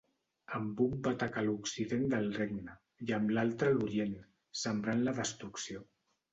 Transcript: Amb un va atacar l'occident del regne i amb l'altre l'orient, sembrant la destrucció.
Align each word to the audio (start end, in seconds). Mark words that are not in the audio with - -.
Amb 0.59 0.79
un 0.85 0.95
va 1.07 1.11
atacar 1.15 1.43
l'occident 1.49 2.07
del 2.15 2.31
regne 2.39 2.75
i 3.09 3.15
amb 3.21 3.35
l'altre 3.37 3.77
l'orient, 3.77 4.19
sembrant 4.67 5.07
la 5.09 5.19
destrucció. 5.23 5.89